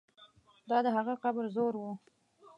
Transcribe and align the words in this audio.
دا 0.69 0.77
د 0.85 0.87
هغه 0.97 1.13
قبر 1.23 1.45
زور 1.55 1.73
وو. 1.77 1.91